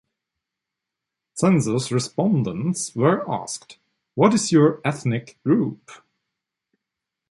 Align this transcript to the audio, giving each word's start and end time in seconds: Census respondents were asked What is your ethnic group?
Census 1.35 1.91
respondents 1.91 2.95
were 2.95 3.23
asked 3.31 3.77
What 4.15 4.33
is 4.33 4.51
your 4.51 4.81
ethnic 4.83 5.37
group? 5.43 5.91